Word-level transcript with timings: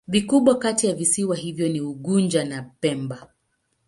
Vikubwa 0.07 0.55
kati 0.57 0.87
ya 0.87 0.95
visiwa 0.95 1.35
hivyo 1.35 1.69
ni 1.69 1.81
Unguja 1.81 2.45
na 2.45 2.61
Pemba. 2.63 3.27